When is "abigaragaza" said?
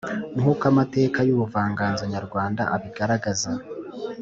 2.75-3.51